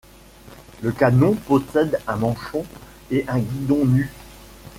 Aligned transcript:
Le 0.81 0.91
canon 0.91 1.35
possède 1.35 1.99
un 2.07 2.15
manchon 2.15 2.65
et 3.11 3.23
un 3.27 3.37
guidon 3.37 3.85
nu. 3.85 4.11